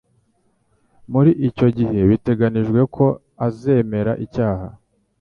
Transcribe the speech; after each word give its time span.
Muri 1.11 1.31
icyo 1.47 1.67
gihe 1.77 1.99
biteganijwe 2.09 2.79
ko 2.95 3.05
azemera 3.47 4.11
icyaha 4.25 4.67